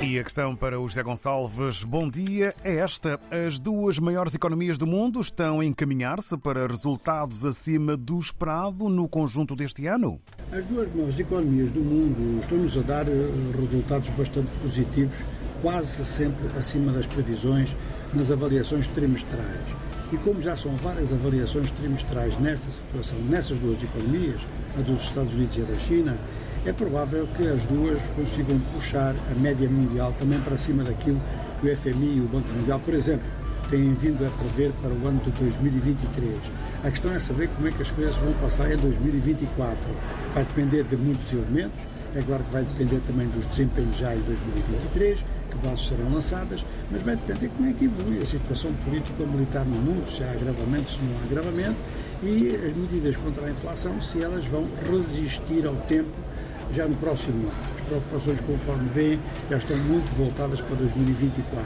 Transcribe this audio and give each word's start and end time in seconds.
E 0.00 0.16
a 0.16 0.22
questão 0.22 0.54
para 0.54 0.78
o 0.78 0.86
José 0.88 1.02
Gonçalves, 1.02 1.82
bom 1.82 2.08
dia, 2.08 2.54
é 2.62 2.76
esta. 2.76 3.18
As 3.32 3.58
duas 3.58 3.98
maiores 3.98 4.32
economias 4.32 4.78
do 4.78 4.86
mundo 4.86 5.20
estão 5.20 5.58
a 5.58 5.64
encaminhar-se 5.64 6.38
para 6.38 6.68
resultados 6.68 7.44
acima 7.44 7.96
do 7.96 8.16
esperado 8.16 8.88
no 8.88 9.08
conjunto 9.08 9.56
deste 9.56 9.86
ano? 9.88 10.20
As 10.52 10.64
duas 10.66 10.88
maiores 10.90 11.18
economias 11.18 11.72
do 11.72 11.80
mundo 11.80 12.38
estão-nos 12.38 12.78
a 12.78 12.82
dar 12.82 13.08
eh, 13.08 13.12
resultados 13.58 14.08
bastante 14.10 14.52
positivos, 14.62 15.16
quase 15.60 16.04
sempre 16.06 16.46
acima 16.56 16.92
das 16.92 17.06
previsões 17.06 17.74
nas 18.14 18.30
avaliações 18.30 18.86
trimestrais. 18.86 19.87
E 20.10 20.16
como 20.16 20.40
já 20.40 20.56
são 20.56 20.72
várias 20.76 21.12
avaliações 21.12 21.70
trimestrais 21.70 22.38
nesta 22.40 22.70
situação, 22.70 23.18
nessas 23.28 23.58
duas 23.58 23.82
economias, 23.82 24.40
a 24.78 24.80
dos 24.80 25.02
Estados 25.02 25.34
Unidos 25.34 25.58
e 25.58 25.60
a 25.60 25.64
da 25.64 25.78
China, 25.78 26.16
é 26.64 26.72
provável 26.72 27.28
que 27.36 27.46
as 27.46 27.66
duas 27.66 28.00
consigam 28.16 28.58
puxar 28.72 29.14
a 29.30 29.34
média 29.34 29.68
mundial 29.68 30.14
também 30.18 30.40
para 30.40 30.56
cima 30.56 30.82
daquilo 30.82 31.20
que 31.60 31.68
o 31.68 31.76
FMI 31.76 32.16
e 32.16 32.20
o 32.20 32.24
Banco 32.24 32.48
Mundial, 32.48 32.80
por 32.80 32.94
exemplo, 32.94 33.26
têm 33.68 33.92
vindo 33.92 34.26
a 34.26 34.30
prever 34.30 34.72
para 34.80 34.90
o 34.90 35.06
ano 35.06 35.20
de 35.20 35.30
2023. 35.32 36.34
A 36.84 36.90
questão 36.90 37.12
é 37.12 37.18
saber 37.18 37.48
como 37.48 37.68
é 37.68 37.70
que 37.70 37.82
as 37.82 37.90
coisas 37.90 38.16
vão 38.16 38.32
passar 38.34 38.72
em 38.72 38.78
2024. 38.78 39.78
Vai 40.32 40.44
depender 40.44 40.84
de 40.84 40.96
muitos 40.96 41.30
elementos, 41.34 41.86
é 42.14 42.22
claro 42.22 42.42
que 42.44 42.50
vai 42.50 42.64
depender 42.64 43.00
também 43.06 43.28
dos 43.28 43.44
desempenhos 43.44 43.96
já 43.98 44.14
em 44.14 44.20
2023, 44.20 45.22
que 45.48 45.56
bases 45.66 45.88
serão 45.88 46.12
lançadas, 46.12 46.64
mas 46.90 47.02
vai 47.02 47.16
depender 47.16 47.50
como 47.56 47.68
é 47.68 47.72
que 47.72 47.84
evolui 47.86 48.22
a 48.22 48.26
situação 48.26 48.72
político-militar 48.84 49.64
no 49.64 49.76
mundo, 49.76 50.10
se 50.10 50.22
há 50.22 50.30
agravamento, 50.30 50.90
se 50.90 50.98
não 51.02 51.18
há 51.18 51.24
agravamento, 51.24 51.76
e 52.22 52.54
as 52.54 52.76
medidas 52.76 53.16
contra 53.16 53.46
a 53.46 53.50
inflação, 53.50 54.00
se 54.02 54.22
elas 54.22 54.46
vão 54.46 54.66
resistir 54.90 55.66
ao 55.66 55.74
tempo 55.74 56.10
já 56.72 56.86
no 56.86 56.96
próximo 56.96 57.48
ano. 57.48 57.77
Preocupações, 57.88 58.40
conforme 58.42 58.88
vêem, 58.90 59.18
já 59.50 59.56
estão 59.56 59.76
muito 59.78 60.14
voltadas 60.14 60.60
para 60.60 60.76
2024. 60.76 61.64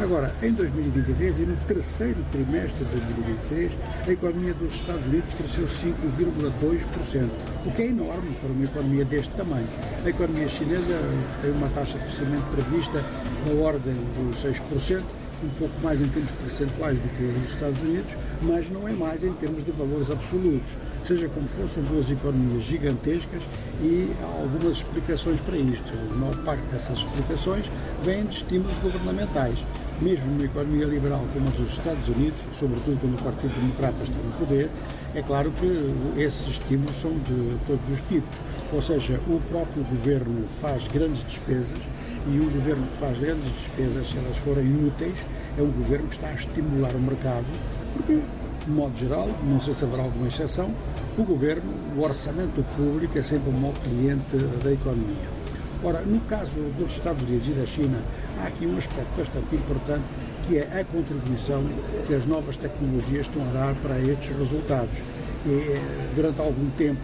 Agora, 0.00 0.34
em 0.42 0.52
2023 0.52 1.38
e 1.40 1.42
no 1.42 1.56
terceiro 1.56 2.24
trimestre 2.32 2.84
de 2.86 2.90
2023, 2.90 3.78
a 4.08 4.10
economia 4.10 4.54
dos 4.54 4.74
Estados 4.74 5.06
Unidos 5.06 5.34
cresceu 5.34 5.66
5,2%, 5.66 7.28
o 7.66 7.70
que 7.70 7.82
é 7.82 7.86
enorme 7.88 8.34
para 8.40 8.50
uma 8.50 8.64
economia 8.64 9.04
deste 9.04 9.30
tamanho. 9.34 9.68
A 10.04 10.08
economia 10.08 10.48
chinesa 10.48 10.98
tem 11.42 11.50
uma 11.50 11.68
taxa 11.68 11.98
de 11.98 12.04
crescimento 12.04 12.50
prevista 12.50 13.04
na 13.46 13.62
ordem 13.62 13.94
dos 14.16 14.42
6%, 14.42 15.02
um 15.42 15.48
pouco 15.58 15.74
mais 15.82 16.00
em 16.00 16.08
termos 16.08 16.30
percentuais 16.32 16.98
do 16.98 17.08
que 17.16 17.24
os 17.24 17.50
Estados 17.52 17.80
Unidos, 17.80 18.16
mas 18.42 18.70
não 18.70 18.88
é 18.88 18.92
mais 18.92 19.22
em 19.22 19.32
termos 19.34 19.64
de 19.64 19.70
valores 19.70 20.10
absolutos. 20.10 20.70
Seja 21.02 21.28
como 21.28 21.48
for, 21.48 21.68
são 21.68 21.82
duas 21.84 22.10
economias 22.10 22.62
gigantescas 22.64 23.42
e 23.82 24.10
há 24.22 24.40
algumas 24.42 24.78
explicações 24.78 25.40
para 25.40 25.56
isto. 25.56 25.92
A 26.12 26.16
maior 26.16 26.36
parte 26.44 26.62
dessas 26.70 26.98
explicações 26.98 27.64
vem 28.02 28.24
de 28.24 28.34
estímulos 28.36 28.78
governamentais. 28.78 29.58
Mesmo 30.00 30.26
numa 30.26 30.44
economia 30.44 30.86
liberal 30.86 31.22
como 31.32 31.48
a 31.48 31.50
dos 31.50 31.72
Estados 31.72 32.08
Unidos, 32.08 32.40
sobretudo 32.58 32.98
quando 33.00 33.18
o 33.18 33.22
Partido 33.22 33.54
Democrata 33.54 34.02
está 34.02 34.16
no 34.16 34.32
poder, 34.32 34.70
é 35.14 35.22
claro 35.22 35.52
que 35.52 36.20
esses 36.20 36.46
estímulos 36.48 36.96
são 36.96 37.10
de 37.10 37.58
todos 37.66 37.90
os 37.90 38.00
tipos. 38.08 38.30
Ou 38.72 38.80
seja, 38.80 39.20
o 39.26 39.40
próprio 39.48 39.82
governo 39.84 40.46
faz 40.60 40.86
grandes 40.88 41.24
despesas 41.24 41.78
e 42.26 42.40
um 42.40 42.50
governo 42.50 42.86
que 42.86 42.96
faz 42.96 43.18
grandes 43.18 43.52
despesas, 43.52 44.08
se 44.08 44.18
elas 44.18 44.38
forem 44.38 44.86
úteis, 44.86 45.16
é 45.58 45.62
um 45.62 45.70
governo 45.70 46.08
que 46.08 46.14
está 46.14 46.28
a 46.28 46.34
estimular 46.34 46.94
o 46.94 47.00
mercado, 47.00 47.46
porque, 47.94 48.20
de 48.64 48.70
modo 48.70 48.96
geral, 48.96 49.28
não 49.44 49.60
sei 49.60 49.74
se 49.74 49.84
haverá 49.84 50.02
alguma 50.02 50.28
exceção, 50.28 50.72
o 51.18 51.22
governo, 51.24 51.72
o 51.96 52.02
orçamento 52.02 52.64
público 52.76 53.18
é 53.18 53.22
sempre 53.22 53.50
um 53.50 53.58
mau 53.58 53.72
cliente 53.72 54.36
da 54.62 54.72
economia. 54.72 55.40
Ora, 55.82 56.02
no 56.02 56.20
caso 56.20 56.60
dos 56.78 56.90
Estados 56.90 57.22
Unidos 57.22 57.48
e 57.48 57.52
da 57.52 57.66
China, 57.66 57.98
há 58.38 58.48
aqui 58.48 58.66
um 58.66 58.76
aspecto 58.76 59.16
bastante 59.16 59.56
importante 59.56 60.04
que 60.46 60.58
é 60.58 60.80
a 60.80 60.84
contribuição 60.84 61.64
que 62.06 62.14
as 62.14 62.26
novas 62.26 62.56
tecnologias 62.56 63.26
estão 63.26 63.42
a 63.48 63.52
dar 63.52 63.74
para 63.76 63.98
estes 63.98 64.36
resultados. 64.36 64.98
E, 65.46 65.48
eh, 65.48 65.80
durante 66.14 66.40
algum 66.40 66.68
tempo 66.70 67.00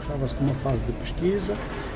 estava-se 0.00 0.34
numa 0.40 0.54
fase 0.54 0.82
de 0.84 0.92
pesquisa, 0.92 1.54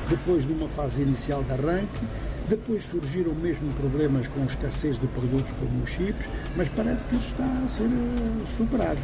depois 0.09 0.45
numa 0.45 0.67
fase 0.67 1.01
inicial 1.01 1.43
de 1.43 1.53
arranque, 1.53 1.99
depois 2.47 2.85
surgiram 2.85 3.33
mesmo 3.35 3.71
problemas 3.73 4.27
com 4.27 4.43
escassez 4.45 4.99
de 4.99 5.07
produtos 5.07 5.51
como 5.59 5.83
os 5.83 5.89
chips, 5.89 6.25
mas 6.55 6.67
parece 6.69 7.07
que 7.07 7.15
isso 7.15 7.31
está 7.31 7.45
a 7.45 7.67
ser 7.67 7.85
eh, 7.85 8.45
superado. 8.57 8.99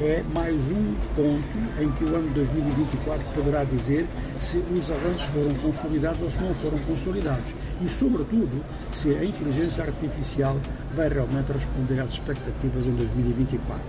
É 0.00 0.22
mais 0.32 0.54
um 0.54 0.94
ponto 1.16 1.82
em 1.82 1.90
que 1.92 2.04
o 2.04 2.14
ano 2.14 2.30
2024 2.32 3.24
poderá 3.34 3.64
dizer 3.64 4.06
se 4.38 4.58
os 4.58 4.90
avanços 4.90 5.24
foram 5.24 5.52
consolidados 5.54 6.22
ou 6.22 6.30
se 6.30 6.38
não 6.38 6.54
foram 6.54 6.78
consolidados. 6.78 7.52
E, 7.84 7.88
sobretudo, 7.88 8.64
se 8.92 9.10
a 9.10 9.24
inteligência 9.24 9.84
artificial 9.84 10.56
vai 10.94 11.08
realmente 11.08 11.52
responder 11.52 12.00
às 12.00 12.12
expectativas 12.12 12.86
em 12.86 12.92
2024. 12.92 13.84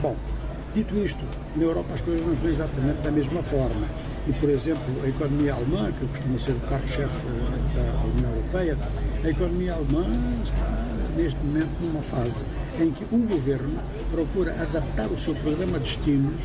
Bom, 0.00 0.16
dito 0.74 0.96
isto, 0.96 1.22
na 1.54 1.64
Europa 1.64 1.94
as 1.94 2.00
coisas 2.00 2.26
não 2.26 2.32
estão 2.32 2.50
exatamente 2.50 3.02
da 3.02 3.10
mesma 3.10 3.42
forma 3.42 3.86
e, 4.28 4.32
por 4.34 4.48
exemplo, 4.48 4.84
a 5.02 5.08
economia 5.08 5.54
alemã, 5.54 5.90
que 5.92 6.06
costuma 6.06 6.38
ser 6.38 6.52
o 6.52 6.60
carro-chefe 6.60 7.26
eh, 7.26 7.76
da 7.76 8.04
União 8.04 8.30
Europeia, 8.30 8.78
a 9.24 9.28
economia 9.28 9.74
alemã 9.74 10.06
está 10.44 10.92
neste 11.16 11.38
momento 11.44 11.70
numa 11.80 12.02
fase 12.02 12.44
em 12.80 12.90
que 12.90 13.04
o 13.14 13.18
governo 13.18 13.78
procura 14.10 14.52
adaptar 14.52 15.06
o 15.08 15.18
seu 15.18 15.34
programa 15.34 15.78
de 15.78 15.88
estímulos 15.88 16.40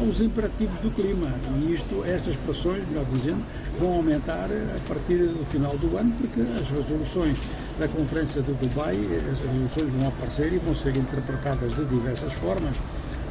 aos 0.00 0.20
imperativos 0.20 0.78
do 0.80 0.90
clima. 0.90 1.28
E 1.60 1.74
isto, 1.74 2.04
estas 2.06 2.36
pressões, 2.36 2.86
melhor 2.88 3.04
dizendo, 3.12 3.44
vão 3.78 3.94
aumentar 3.96 4.46
a 4.46 4.88
partir 4.88 5.18
do 5.18 5.44
final 5.44 5.76
do 5.76 5.96
ano, 5.96 6.12
porque 6.18 6.40
as 6.40 6.70
resoluções 6.70 7.38
da 7.78 7.86
Conferência 7.88 8.42
de 8.42 8.52
Dubai, 8.54 8.96
as 9.30 9.38
resoluções 9.38 9.92
vão 9.92 10.08
aparecer 10.08 10.52
e 10.52 10.58
vão 10.58 10.74
ser 10.74 10.96
interpretadas 10.96 11.74
de 11.74 11.84
diversas 11.84 12.32
formas 12.34 12.76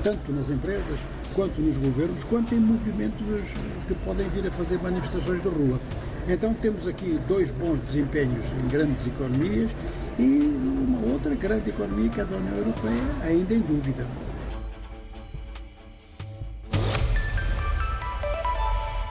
tanto 0.03 0.31
nas 0.31 0.49
empresas, 0.49 0.99
quanto 1.33 1.61
nos 1.61 1.77
governos, 1.77 2.23
quanto 2.23 2.53
em 2.53 2.59
movimentos 2.59 3.25
que 3.87 3.93
podem 4.05 4.27
vir 4.29 4.47
a 4.47 4.51
fazer 4.51 4.79
manifestações 4.81 5.41
de 5.41 5.49
rua. 5.49 5.79
Então 6.27 6.53
temos 6.53 6.87
aqui 6.87 7.19
dois 7.27 7.51
bons 7.51 7.79
desempenhos 7.79 8.45
em 8.63 8.67
grandes 8.67 9.07
economias 9.07 9.71
e 10.19 10.39
uma 10.87 11.13
outra 11.13 11.33
grande 11.35 11.69
economia 11.69 12.09
que 12.09 12.19
é 12.19 12.23
a 12.23 12.25
da 12.25 12.37
União 12.37 12.57
Europeia, 12.57 13.03
ainda 13.23 13.53
em 13.53 13.59
dúvida. 13.59 14.26